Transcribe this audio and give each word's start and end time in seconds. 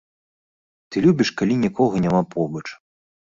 Ты 0.95 1.03
любіш, 1.05 1.29
калі 1.41 1.59
нікога 1.65 2.01
няма 2.05 2.23
побач. 2.35 2.65